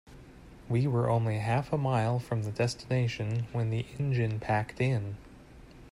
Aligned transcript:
We 0.67 0.87
were 0.87 1.11
only 1.11 1.37
half 1.37 1.71
a 1.71 1.77
mile 1.77 2.17
from 2.17 2.41
the 2.41 2.51
destination 2.51 3.45
when 3.51 3.69
the 3.69 3.85
engine 3.99 4.39
packed 4.39 4.81
in. 4.81 5.17